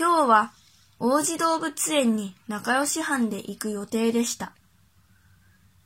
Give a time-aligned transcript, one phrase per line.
[0.00, 0.52] 今日は
[0.98, 4.54] 王子動物園に仲良し班で行く予定でした。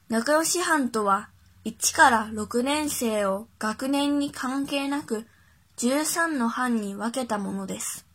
[0.09, 1.31] 仲良し班とは
[1.65, 5.27] 1から6年生を学年に関係なく
[5.79, 8.07] 13の班に分けたものです。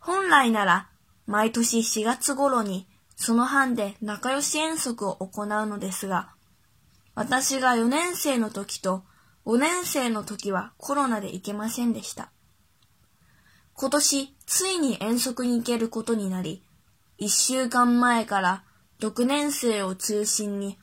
[0.00, 0.88] 本来なら
[1.28, 6.30] 毎年4月頃にその班で仲良し遠足を行うのですが、
[7.14, 9.04] 私が4年生の時と
[9.46, 12.32] 5年生の時はコロナで行けませんでした。
[13.74, 16.62] 今年ついに遠足に行けることになり、
[17.18, 18.64] 1週間前から
[19.00, 20.78] 6年生を中心に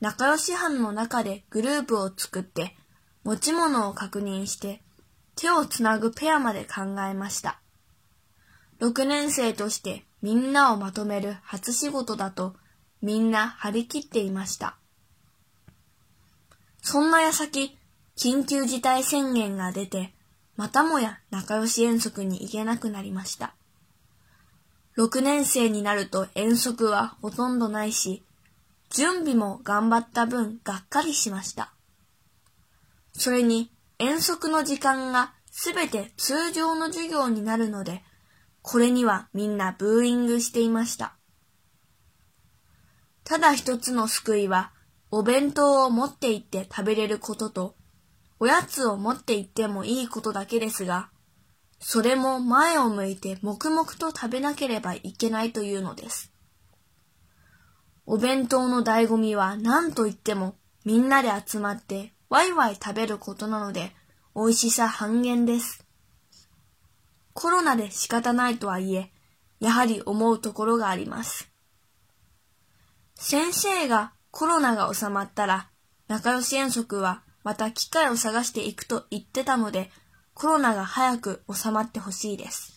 [0.00, 2.76] 仲良し班の中でグループを作って
[3.24, 4.82] 持ち物を確認して
[5.36, 7.60] 手をつなぐペアまで考えました。
[8.80, 12.54] 6年生としてみんなをまとめる初仕事だと
[13.02, 14.78] みんな張り切っていました。
[16.80, 17.76] そんな矢先、
[18.16, 20.13] 緊急事態宣言が出て、
[20.56, 23.54] またもや仲良し遠足に行けなくなりました。
[24.96, 28.22] 6年生になると遠足はほとんどないし、
[28.90, 31.72] 準備も頑張った分がっかりしました。
[33.12, 38.02] それに遠足の時間がすべて通常の授業になるので、
[38.62, 41.14] これにはみんなブーイングしていました。
[43.24, 44.72] ただ一つの救いは、
[45.10, 47.74] お弁当を持って行って食べれることと、
[48.40, 51.10] おやつを持って行ってもいいことだけですが、
[51.78, 56.32] それも前を向いて黙々と食べなければいけないというのです。
[58.06, 63.92] お弁当の醍醐味は何と言ってもみんなで集まってワイワイ食べることなので
[64.34, 65.86] 美味しさ半減です。
[67.32, 69.12] コロナで仕方ないとはいえ、
[69.60, 71.50] やはり思うところがあります。
[73.14, 75.70] 先生がコロナが収まったら
[76.08, 79.90] 仲良し遠足はまた機会を探していくと言ってたので、
[80.34, 82.73] コロナが早く収まってほしいです。